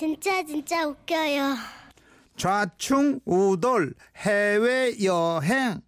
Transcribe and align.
진짜 0.00 0.42
진짜 0.42 0.86
웃겨요. 0.86 1.56
좌충우돌 2.34 3.92
해외여행 4.16 5.82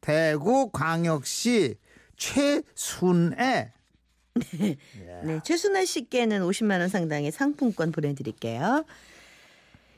대구광역시 0.00 1.74
최순애 2.16 3.72
네, 5.24 5.40
최순아 5.42 5.84
씨께는 5.84 6.42
50만 6.42 6.78
원 6.78 6.88
상당의 6.88 7.32
상품권 7.32 7.90
보내드릴게요. 7.90 8.84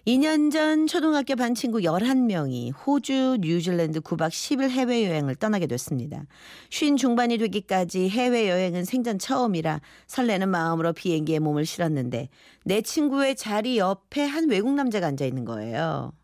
2년 0.09 0.51
전 0.51 0.87
초등학교 0.87 1.37
반 1.37 1.55
친구 1.55 1.81
11명이 1.81 2.73
호주, 2.75 3.37
뉴질랜드 3.43 4.01
9박 4.01 4.31
10일 4.31 4.71
해외여행을 4.71 5.35
떠나게 5.35 5.67
됐습니다. 5.67 6.25
쉰 6.71 6.97
중반이 6.97 7.37
되기까지 7.37 8.09
해외여행은 8.09 8.87
생전 8.87 9.19
처음이라 9.19 9.83
설레는 10.07 10.49
마음으로 10.49 10.95
비행기에 10.95 11.41
몸을 11.41 11.67
실었는데 11.67 12.31
내 12.65 12.81
친구의 12.81 13.37
자리 13.37 13.77
옆에 13.77 14.25
한 14.25 14.49
외국 14.49 14.73
남자가 14.73 15.09
앉아 15.09 15.27
있는 15.27 15.45
거예요. 15.45 16.15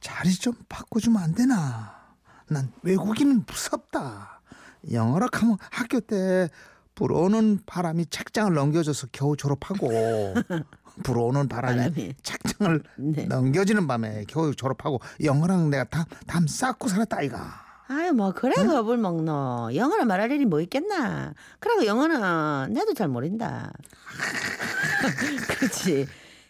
자리 0.00 0.34
좀 0.34 0.54
바꿔주면 0.68 1.22
안 1.22 1.34
되나? 1.36 2.16
난 2.48 2.72
외국인 2.82 3.44
무섭다. 3.46 4.42
영어라 4.90 5.28
하면 5.32 5.56
학교 5.70 6.00
때 6.00 6.48
불어오는 6.96 7.60
바람이 7.64 8.06
책장을 8.06 8.52
넘겨줘서 8.52 9.06
겨우 9.12 9.36
졸업하고 9.36 9.86
불어오는 11.02 11.48
바람이, 11.48 11.76
바람이. 11.78 12.14
책장을 12.22 12.82
네. 12.98 13.24
넘겨지는 13.26 13.86
밤에 13.86 14.24
겨우 14.28 14.54
졸업하고 14.54 15.00
영어랑 15.22 15.70
내가 15.70 15.84
다, 15.84 16.04
담 16.26 16.46
쌓고 16.46 16.88
살았다 16.88 17.18
아이가. 17.18 17.66
아유 17.90 18.12
뭐 18.12 18.32
그래 18.32 18.54
겁을 18.66 18.98
먹노. 18.98 19.70
영어를 19.74 20.04
말할 20.04 20.30
일이 20.30 20.44
뭐 20.44 20.60
있겠나? 20.60 21.32
그러고 21.58 21.86
영어는 21.86 22.72
나도 22.74 22.92
잘 22.94 23.08
모른다. 23.08 23.72
그렇지. 25.58 26.06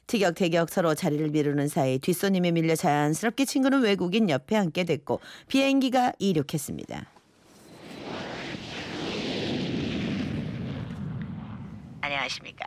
티격태격 0.09 0.71
서로 0.71 0.95
자리를 0.95 1.29
미루는 1.29 1.69
사이 1.69 1.99
뒷손님에 1.99 2.51
밀려 2.51 2.75
자연스럽게 2.75 3.45
친구는 3.45 3.83
외국인 3.83 4.31
옆에 4.31 4.57
앉게 4.57 4.85
됐고 4.85 5.21
비행기가 5.49 6.15
이륙했습니다. 6.19 7.05
안녕하십니까 12.01 12.65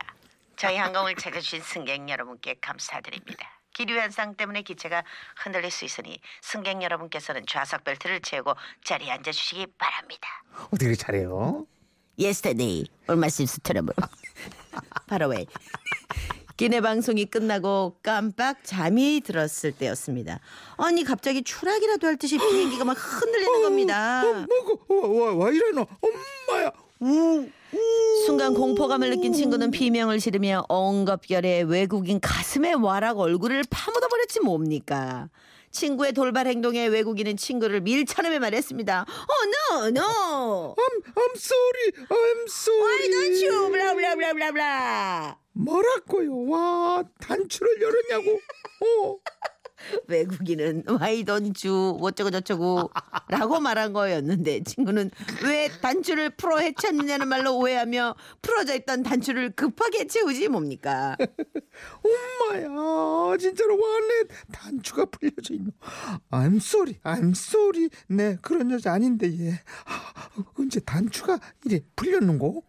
저희 0.62 0.76
항공을 0.76 1.16
찾아주신 1.16 1.60
승객 1.60 2.08
여러분께 2.08 2.54
감사드립니다 2.60 3.50
기류 3.74 3.98
현상 3.98 4.36
때문에 4.36 4.62
기체가 4.62 5.02
흔들릴 5.42 5.72
수 5.72 5.84
있으니 5.84 6.20
승객 6.40 6.80
여러분께서는 6.80 7.42
좌석 7.48 7.82
벨트를 7.82 8.20
채우고 8.20 8.54
자리에 8.84 9.10
앉아주시기 9.10 9.66
바랍니다. 9.76 10.28
어떻게 10.66 10.86
이렇게 10.86 11.02
잘해요? 11.02 11.66
Yesterday, 12.16 12.84
all 13.10 13.18
my 13.18 13.26
sins 13.26 13.58
terrible. 13.58 13.96
바로 15.08 15.30
왜? 15.30 15.46
기내 16.56 16.80
방송이 16.80 17.24
끝나고 17.24 17.98
깜빡 18.00 18.62
잠이 18.62 19.20
들었을 19.24 19.72
때였습니다. 19.72 20.38
아니 20.76 21.02
갑자기 21.02 21.42
추락이라도 21.42 22.06
할 22.06 22.16
듯이 22.18 22.38
비행기가 22.38 22.84
막 22.84 22.92
흔들리는 22.92 23.62
겁니다. 23.62 24.22
뭐고 24.22 25.18
와, 25.18 25.26
와, 25.26 25.34
와 25.34 25.50
이러노 25.50 25.88
엄마야 26.00 26.70
우, 27.00 27.08
우. 27.08 27.61
순간 28.26 28.54
공포감을 28.54 29.10
느낀 29.10 29.32
친구는 29.32 29.70
비명을 29.70 30.18
지르며 30.18 30.64
엉겁결에 30.68 31.62
외국인 31.62 32.20
가슴에 32.20 32.72
와락 32.74 33.18
얼굴을 33.18 33.64
파묻어 33.70 34.08
버렸지 34.08 34.40
뭡니까? 34.40 35.28
친구의 35.70 36.12
돌발 36.12 36.46
행동에 36.46 36.86
외국인은 36.86 37.36
친구를 37.38 37.80
밀쳐내며 37.80 38.40
말했습니다. 38.40 39.06
Oh 39.08 39.50
no, 39.50 39.86
no. 39.88 40.74
I'm, 40.78 41.02
I'm 41.16 41.36
sorry 41.36 41.92
I'm 42.10 42.46
sorry 42.46 43.08
Why 43.08 43.10
don't 43.10 43.42
you? 43.42 43.70
blah 43.72 43.94
blah 43.94 44.14
blah 44.14 44.32
blah 44.34 44.52
blah. 44.52 45.34
뭐라고요 45.54 46.48
와 46.48 47.04
단추를 47.20 47.80
열었냐고 47.80 48.38
어. 48.80 49.18
외국인은 50.12 50.84
why 50.88 51.24
don't 51.24 51.68
you? 51.68 51.98
어쩌고 52.00 52.30
저쩌고 52.30 52.90
라고 53.28 53.60
말한 53.60 53.92
거였는데 53.92 54.62
친구는 54.64 55.10
왜 55.44 55.68
단추를 55.80 56.30
풀어 56.30 56.58
해쳤느냐는 56.58 57.28
말로 57.28 57.56
오해하며 57.58 58.14
풀어져 58.42 58.74
있던 58.76 59.02
단추를 59.02 59.52
급하게 59.52 60.06
채우지 60.06 60.48
뭡니까? 60.48 61.16
엄마야 62.50 63.36
진짜로 63.38 63.78
와내 63.80 64.24
단추가 64.52 65.06
풀려져 65.06 65.54
있노? 65.54 65.70
I'm 66.30 66.56
sorry 66.56 66.98
I'm 67.04 67.30
sorry. 67.30 67.88
네 68.08 68.36
그런 68.42 68.70
여자 68.70 68.92
아닌데 68.92 69.28
얘. 69.38 69.52
아, 69.86 70.28
언제 70.58 70.80
단추가 70.80 71.38
이래 71.64 71.80
풀렸는고 71.96 72.64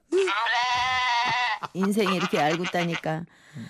인생이 1.74 2.16
이렇게 2.16 2.40
알고 2.40 2.64
있다니까. 2.64 3.24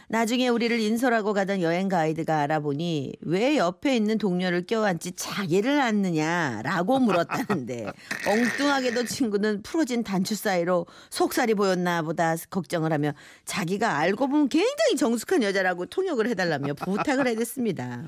나중에 0.08 0.48
우리를 0.48 0.80
인솔하고 0.80 1.34
가던 1.34 1.62
여행 1.62 1.90
가이드가 1.90 2.40
알아보니 2.40 3.14
왜 3.22 3.58
옆에 3.58 3.96
있는 3.96 4.18
동료를 4.18 4.66
껴안지 4.66 5.14
자기를 5.14 5.82
안느냐라고 5.82 7.00
물었다는데 7.00 7.88
엉뚱하게도 8.28 9.06
친구는 9.06 9.62
풀어진 9.64 10.04
단추 10.04 10.36
사이로 10.36 10.86
속살이 11.10 11.56
보였나 11.56 12.02
보다 12.02 12.36
걱정을 12.50 12.94
하며 12.94 13.14
자기가 13.46 13.98
알고 13.98 14.28
보면 14.28 14.50
굉장히 14.50 14.96
정숙한 14.98 15.44
여자라고 15.44 15.86
통역을 15.88 16.28
해달라며 16.30 16.76
부탁을 16.76 17.28
해댔습니다. 17.28 18.04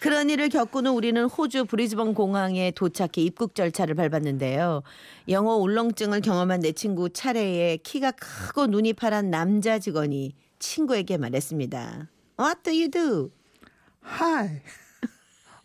그런 0.00 0.28
일을 0.30 0.48
겪은 0.48 0.86
후 0.86 0.92
우리는 0.92 1.24
호주 1.24 1.64
브리즈번 1.64 2.14
공항에 2.14 2.70
도착해 2.70 3.12
입국 3.16 3.54
절차를 3.54 3.94
밟았는데요. 3.94 4.82
영어 5.28 5.54
울렁증을 5.56 6.20
경험한 6.20 6.60
내 6.60 6.72
친구 6.72 7.08
차례에 7.10 7.78
키가 7.78 8.12
크고 8.12 8.66
눈이 8.66 8.92
파란 8.92 9.30
남자 9.30 9.78
직원이 9.78 10.34
친구에게 10.58 11.16
말했습니다. 11.16 12.08
What 12.38 12.62
do 12.62 12.72
you 12.72 12.90
do? 12.90 13.30
Hi 14.04 14.62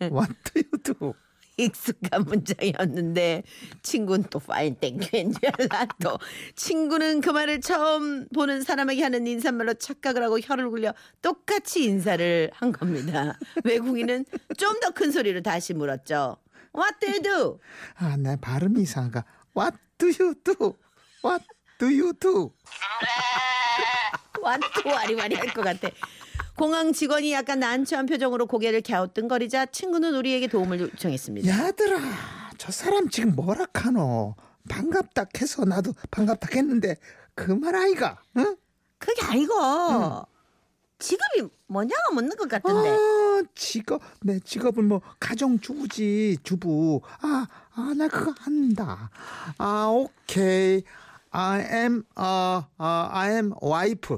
What 0.00 0.34
do 0.52 0.62
you 0.72 0.82
do 0.82 1.14
익숙한 1.56 2.24
문장이었는데 2.24 3.42
친구는 3.82 4.24
또 4.30 4.40
thank 4.80 5.08
you인 5.12 5.32
줄 5.32 5.40
알았고 5.70 6.18
친구는 6.56 7.20
그 7.20 7.30
말을 7.30 7.60
처음 7.60 8.26
보는 8.28 8.62
사람에게 8.62 9.02
하는 9.02 9.26
인사말로 9.26 9.74
착각을 9.74 10.22
하고 10.22 10.38
혀를 10.40 10.70
굴려 10.70 10.94
똑같이 11.20 11.84
인사를 11.84 12.50
한 12.54 12.72
겁니다. 12.72 13.38
외국인은 13.64 14.24
좀 14.56 14.80
더 14.80 14.90
큰 14.92 15.10
소리로 15.12 15.42
다시 15.42 15.74
물었죠. 15.74 16.36
What 16.74 16.98
do 17.00 17.10
you 17.10 17.22
do? 17.22 17.58
아, 17.96 18.16
내 18.16 18.36
발음이 18.40 18.82
이상한가 18.82 19.24
What 19.56 19.76
do 19.98 20.08
you 20.08 20.34
do 20.42 20.74
What 21.24 21.44
do 21.78 21.88
you 21.88 22.12
do 22.14 22.52
완또 24.40 24.66
와리와리 24.90 25.34
할 25.36 25.52
것 25.52 25.62
같아. 25.62 25.88
공항 26.56 26.92
직원이 26.92 27.32
약간 27.32 27.60
난처한 27.60 28.06
표정으로 28.06 28.46
고개를 28.46 28.82
갸우뚱거리자 28.82 29.66
친구는 29.66 30.14
우리에게 30.14 30.46
도움을 30.48 30.80
요청했습니다. 30.80 31.48
야들아 31.48 31.98
저 32.58 32.70
사람 32.72 33.08
지금 33.08 33.34
뭐라 33.34 33.66
카노 33.72 34.34
반갑다 34.68 35.26
해서 35.40 35.64
나도 35.64 35.94
반갑다 36.10 36.48
했는데 36.54 36.96
그 37.34 37.52
말 37.52 37.74
아이가 37.74 38.20
응? 38.36 38.56
그게 38.98 39.22
아니고 39.26 40.26
직업이 40.98 41.48
뭐냐가 41.66 42.12
묻는 42.12 42.36
것 42.36 42.48
같은데. 42.48 42.90
아, 42.90 43.42
직업, 43.56 44.00
내 44.20 44.38
직업은 44.38 44.86
뭐 44.86 45.00
가정 45.18 45.58
주부지, 45.58 46.36
주부. 46.44 47.00
아, 47.22 47.46
아, 47.74 47.92
나 47.96 48.06
그거 48.06 48.32
한다. 48.38 49.10
아, 49.58 49.86
오케이. 49.88 50.84
I 51.30 51.60
am, 51.72 52.04
어, 52.14 52.64
어, 52.78 53.08
I 53.10 53.32
am 53.32 53.52
wife. 53.60 54.16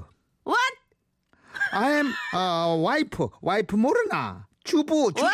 What? 1.74 1.82
I 1.82 1.90
am, 1.98 2.14
어, 2.32 2.76
wife. 2.78 3.28
wife 3.42 3.76
모르나? 3.76 4.46
주부, 4.62 5.12
주부. 5.12 5.28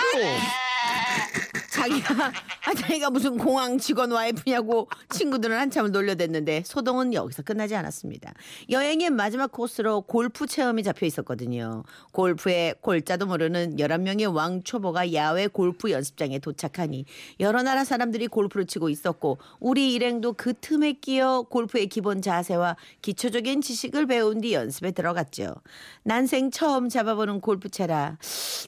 자기가 1.81 2.33
아, 2.67 2.75
자기가 2.75 3.09
무슨 3.09 3.39
공항 3.39 3.79
직원 3.79 4.13
와이프냐고 4.13 4.89
친구들은 5.09 5.57
한참을 5.57 5.93
놀려댔는데 5.93 6.63
소동은 6.67 7.15
여기서 7.15 7.43
끝나지 7.43 7.75
않았습니다. 7.75 8.35
여행의 8.69 9.09
마지막 9.11 9.51
코스로 9.51 10.03
골프 10.03 10.47
체험이 10.47 10.83
잡혀 10.83 11.07
있었거든요. 11.07 11.85
골프의 12.13 12.75
골자도 12.83 13.25
모르는 13.27 13.77
11명의 13.77 14.33
왕초보가 14.35 15.15
야외 15.15 15.47
골프 15.47 15.91
연습장에 15.91 16.39
도착하니 16.39 17.07
여러 17.41 17.63
나라 17.63 17.85
사람들이 17.85 18.27
골프를 18.27 18.67
치고 18.67 18.91
있었고 18.91 19.39
우리 19.59 19.95
일행도 19.95 20.35
그 20.35 20.53
틈에 20.53 20.93
끼어 20.93 21.43
골프의 21.49 21.87
기본 21.87 22.21
자세와 22.21 22.77
기초적인 23.01 23.63
지식을 23.63 24.07
배운 24.07 24.43
뒤 24.43 24.53
연습에 24.53 24.91
들어갔죠. 24.91 25.55
난생 26.03 26.51
처음 26.51 26.91
잡아보는 26.91 27.41
골프채라 27.41 28.19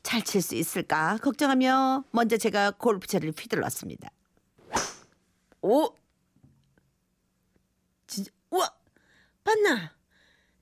잘 0.02 0.22
칠 0.22 0.40
수 0.40 0.54
있을까 0.54 1.18
걱정하며 1.20 2.04
먼저 2.10 2.36
제가 2.36 2.72
골프 2.78 3.01
채를 3.06 3.32
휘둘렀습니다. 3.36 4.10
오, 5.62 5.94
진짜 8.06 8.30
우와, 8.50 8.70
봤나? 9.44 9.92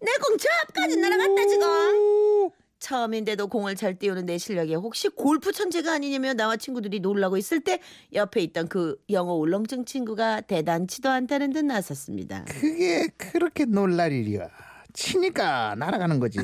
내 0.01 0.11
공 0.23 0.37
저 0.39 0.49
앞까지 0.65 0.97
날아갔다 0.97 1.47
지금. 1.47 1.69
오, 1.69 2.53
처음인데도 2.79 3.49
공을 3.49 3.77
잘 3.77 3.99
띄우는 3.99 4.25
내 4.27 4.39
실력에 4.39 4.75
혹시 4.75 5.09
골프 5.11 5.53
천재가 5.53 5.93
아니냐며 5.93 6.33
나와 6.33 6.57
친구들이 6.57 7.01
놀라고 7.01 7.37
있을 7.37 7.61
때 7.61 7.81
옆에 8.15 8.41
있던 8.43 8.69
그 8.69 8.97
영어 9.11 9.35
울렁증 9.35 9.85
친구가 9.85 10.41
대단치도 10.43 11.11
않다는 11.11 11.53
듯 11.53 11.65
나섰습니다. 11.67 12.45
그게 12.47 13.09
그렇게 13.19 13.67
놀랄 13.67 14.13
일이야. 14.13 14.49
치니까 14.95 15.75
날아가는 15.77 16.19
거지. 16.21 16.39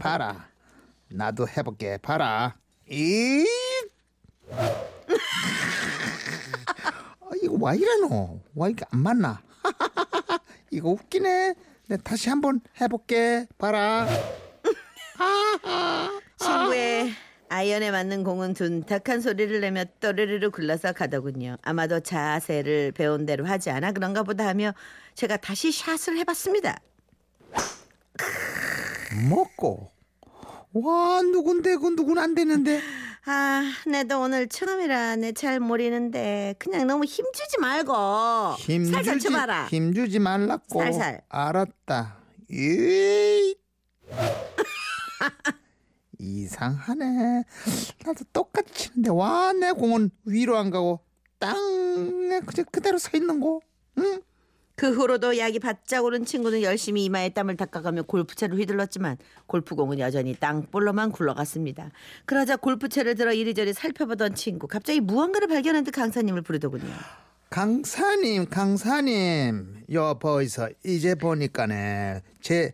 봐라. 0.00 0.48
나도 1.08 1.48
해볼게. 1.48 1.96
봐라. 1.98 2.56
이. 2.88 3.44
아, 4.52 4.84
이거 7.42 7.49
와 7.60 7.74
이래노? 7.74 8.40
와 8.54 8.68
이게 8.68 8.84
안 8.90 9.00
맞나? 9.00 9.42
이거 10.70 10.88
웃기네. 10.90 11.54
내 11.88 11.96
다시 11.98 12.30
한번 12.30 12.60
해볼게. 12.80 13.46
봐라. 13.58 14.08
친구의 16.38 17.10
아이언에 17.50 17.90
맞는 17.90 18.24
공은 18.24 18.54
둔탁한 18.54 19.20
소리를 19.20 19.60
내며 19.60 19.84
또르르르 20.00 20.50
굴러서 20.50 20.92
가더군요. 20.92 21.56
아마도 21.62 22.00
자세를 22.00 22.92
배운 22.92 23.26
대로 23.26 23.44
하지 23.44 23.70
않아 23.70 23.92
그런가 23.92 24.22
보다 24.22 24.46
하며 24.46 24.72
제가 25.14 25.36
다시 25.36 25.70
샷을 25.70 26.16
해봤습니다. 26.18 26.80
먹고. 29.28 29.90
와 30.72 31.20
누군데 31.22 31.76
그 31.76 31.94
누군 31.94 32.18
안 32.18 32.34
되는데. 32.34 32.80
아, 33.26 33.62
내도 33.86 34.20
오늘 34.20 34.48
처음이라 34.48 35.16
내 35.16 35.32
잘 35.32 35.60
모르는데 35.60 36.54
그냥 36.58 36.86
너무 36.86 37.04
힘주지 37.04 37.58
말고 37.60 37.92
살살 38.58 38.58
힘주지 38.58 39.20
쳐봐라. 39.28 39.66
힘주지 39.66 40.18
말라고. 40.18 40.80
살살. 40.80 41.22
알았다. 41.28 42.16
에이. 42.50 43.54
이상하네. 46.18 47.44
나도 48.04 48.24
똑같이 48.32 48.72
치는데 48.90 49.10
와 49.10 49.52
내 49.52 49.72
공은 49.72 50.10
위로 50.24 50.56
안 50.58 50.70
가고 50.70 51.00
땅에 51.38 52.40
그대로 52.70 52.98
서 52.98 53.10
있는 53.14 53.40
거. 53.40 53.60
응? 53.98 54.20
그 54.80 54.94
후로도 54.94 55.36
약이 55.36 55.58
바짝 55.58 56.06
오른 56.06 56.24
친구는 56.24 56.62
열심히 56.62 57.04
이마에 57.04 57.28
땀을 57.28 57.58
닦아가며 57.58 58.04
골프채를 58.04 58.56
휘둘렀지만 58.56 59.18
골프공은 59.44 59.98
여전히 59.98 60.34
땅볼로만 60.34 61.12
굴러갔습니다. 61.12 61.90
그러자 62.24 62.56
골프채를 62.56 63.14
들어 63.14 63.30
이리저리 63.30 63.74
살펴보던 63.74 64.34
친구 64.34 64.68
갑자기 64.68 65.00
무언가를 65.00 65.48
발견한 65.48 65.84
듯 65.84 65.90
강사님을 65.90 66.40
부르더군요. 66.40 66.90
강사님, 67.50 68.46
강사님, 68.48 69.84
여보이서 69.92 70.70
이제 70.86 71.14
보니까네 71.14 72.22
제 72.40 72.72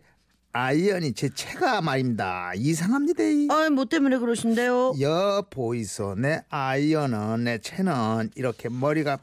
아이언이 0.53 1.11
제 1.11 1.27
체가 1.27 1.81
말입니다. 1.81 2.53
이상합니다. 2.55 3.21
아, 3.53 3.69
뭐 3.69 3.83
때문에 3.83 4.17
그러신데요? 4.19 4.93
여보이소 4.97 6.15
내 6.15 6.41
아이언은 6.47 7.43
내 7.43 7.57
채는 7.57 8.31
이렇게 8.35 8.69
머리가 8.69 9.19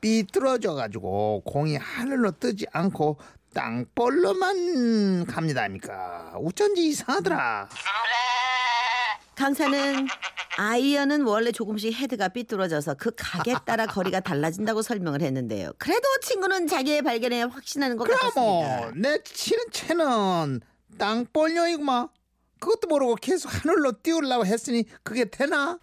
삐뚤어져 0.00 0.74
가지고 0.74 1.42
공이 1.44 1.76
하늘로 1.76 2.32
뜨지 2.32 2.66
않고 2.72 3.18
땅볼로만 3.54 5.24
갑니다니까 5.26 6.34
어쩐지 6.34 6.88
이상하더라 6.88 7.68
강사는 9.34 10.06
아이언은 10.58 11.22
원래 11.22 11.52
조금씩 11.52 11.92
헤드가 11.94 12.28
삐뚤어져서 12.28 12.94
그 12.94 13.10
각에 13.16 13.54
따라 13.66 13.86
거리가 13.86 14.20
달라진다고 14.20 14.80
설명을 14.80 15.20
했는데요. 15.20 15.72
그래도 15.76 16.08
친구는 16.22 16.66
자기의 16.66 17.02
발견에 17.02 17.42
확신하는 17.42 17.98
것 17.98 18.08
같았습니다. 18.08 18.78
그럼 18.80 19.00
내 19.02 19.22
치는 19.22 19.64
채는 19.70 20.60
땅볼용이구만 20.98 22.08
그것도 22.58 22.88
모르고 22.88 23.16
계속 23.16 23.52
하늘로 23.52 23.92
띄우려고 24.02 24.46
했으니 24.46 24.84
그게 25.02 25.26
되나? 25.26 25.78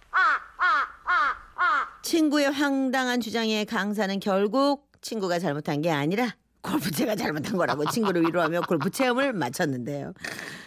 친구의 2.02 2.52
황당한 2.52 3.20
주장에 3.22 3.66
강사는 3.66 4.20
결국 4.20 4.92
친구가 5.02 5.40
잘못한 5.40 5.82
게 5.82 5.92
아니라 5.92 6.36
골프채가 6.62 7.16
잘못한 7.16 7.58
거라고 7.58 7.90
친구를 7.90 8.22
위로하며 8.24 8.62
골프 8.68 8.90
체험을 8.90 9.34
마쳤는데요. 9.34 10.14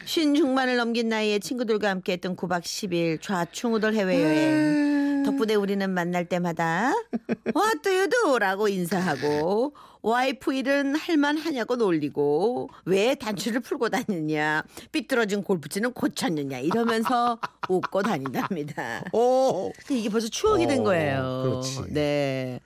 쉰 0.04 0.34
중반을 0.34 0.76
넘긴 0.76 1.08
나이에 1.08 1.38
친구들과 1.38 1.88
함께했던 1.90 2.36
9박 2.36 2.62
10일 2.62 3.20
좌충우돌 3.22 3.94
해외여행. 3.94 4.85
덕분에 5.36 5.54
우리는 5.54 5.88
만날 5.90 6.24
때마다 6.24 6.92
What 7.54 7.82
do 7.82 7.92
you 7.92 8.08
do? 8.08 8.38
라고 8.38 8.68
인사하고 8.68 9.74
와이프 10.02 10.54
일은 10.54 10.96
할만하냐고 10.96 11.76
놀리고 11.76 12.70
왜 12.86 13.14
단추를 13.14 13.60
풀고 13.60 13.90
다니냐 13.90 14.64
삐뚤어진 14.92 15.42
골프채는 15.42 15.92
고쳤느냐 15.92 16.58
이러면서 16.58 17.38
웃고 17.68 18.02
다닌답니다. 18.02 19.02
오 19.12 19.70
근데 19.72 20.00
이게 20.00 20.08
벌써 20.08 20.28
추억이 20.28 20.66
된 20.66 20.80
어, 20.80 20.84
거예요. 20.84 21.42
그렇지. 21.44 21.92
네. 21.92 22.60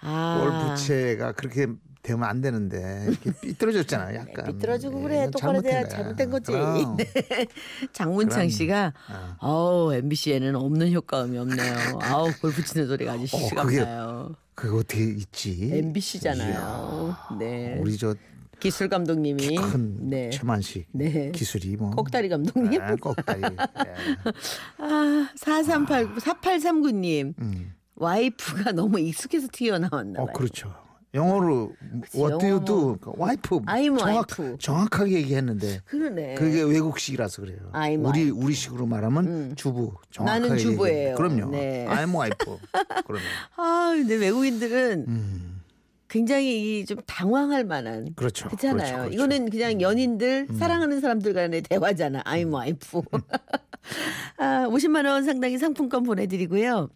아. 0.00 0.40
골프채가 0.74 1.32
그렇게 1.32 1.66
되면 2.06 2.22
안 2.24 2.40
되는데 2.40 3.06
이렇게 3.08 3.32
삐뚤어졌잖아 3.42 4.14
약간 4.14 4.44
네, 4.46 4.52
삐뚤어지고 4.52 4.98
예, 5.00 5.02
그래. 5.02 5.30
똑바로 5.30 5.60
돼야 5.60 5.86
잘못된 5.88 6.30
거지. 6.30 6.52
네. 6.96 7.46
장문창. 7.92 8.48
씨가 8.48 8.92
어. 9.10 9.36
어우 9.40 9.94
MBC에는 9.94 10.54
없는 10.54 10.92
효과음이 10.92 11.36
없네요. 11.36 11.98
아우 12.02 12.30
골프 12.40 12.62
치는 12.64 12.86
소리가 12.86 13.12
아주 13.14 13.24
그게- 13.26 13.36
시시각나요. 13.38 14.36
그거 14.54 14.78
어떻게 14.78 15.02
있지 15.04 15.70
MBC잖아요. 15.72 17.16
네. 17.40 17.76
우리 17.80 17.96
저 17.98 18.14
기술 18.60 18.88
감독님이 18.88 19.56
큰 19.56 20.08
네. 20.08 20.30
최만식 20.30 20.86
네. 20.92 21.30
기술이 21.32 21.76
뭐 21.76 21.90
꼭다리 21.90 22.28
감독님. 22.28 22.80
아, 22.80 22.94
꼭다리 22.96 23.42
예. 23.42 23.48
아, 24.78 25.28
4389 25.36 26.20
4839님. 26.20 27.34
음. 27.40 27.72
와이프가 27.96 28.72
너무 28.72 29.00
익숙해서 29.00 29.48
튀어나왔나 29.52 30.18
봐요. 30.24 30.26
어 30.28 30.32
그렇죠 30.32 30.72
영어로 31.16 31.72
what 32.14 32.38
do 32.38 32.46
you 32.46 32.64
do 32.64 32.96
와이프 33.04 33.60
I'm 33.60 33.98
정확, 33.98 34.38
wife. 34.38 34.58
정확하게 34.58 35.12
얘기했는데 35.12 35.80
그러네. 35.86 36.34
그게 36.34 36.62
외국식이라서 36.62 37.42
그래요 37.42 37.58
I'm 37.72 38.06
우리 38.06 38.30
우리식으로 38.30 38.86
말하면 38.86 39.56
주부 39.56 39.94
정확하게 40.10 40.40
나는 40.40 40.58
주부예요. 40.58 40.96
얘기해요. 40.96 41.14
그럼요 41.16 41.50
네. 41.50 41.86
I'm 41.88 42.14
wife 42.14 42.58
그러면 43.06 43.26
아, 43.56 43.92
근데 43.96 44.14
외국인들은 44.16 45.04
음. 45.08 45.62
굉장히 46.08 46.84
좀 46.86 46.98
당황할 47.06 47.64
만한 47.64 48.14
그렇죠 48.14 48.48
그렇잖아요. 48.48 48.76
그렇죠, 48.76 48.96
그렇죠. 48.96 49.12
이거는 49.14 49.50
그냥 49.50 49.80
연인들 49.80 50.48
사랑하는 50.58 51.00
사람들 51.00 51.32
간의 51.32 51.62
대화잖아. 51.62 52.22
I'm 52.22 52.52
와이프. 52.52 53.02
아, 54.38 54.66
50만 54.68 55.06
원 55.06 55.24
상당의 55.24 55.58
상품권 55.58 56.04
보내드리고요. 56.04 56.88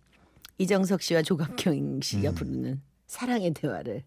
이정석 0.59 1.03
씨와 1.03 1.23
조갑경 1.23 2.01
씨가 2.03 2.33
부르는 2.33 2.81
사랑의 3.07 3.53
대화를 3.55 4.05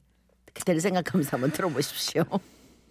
그때를 0.53 0.81
생각하면서 0.81 1.29
한번 1.31 1.51
들어보십시오. 1.51 2.23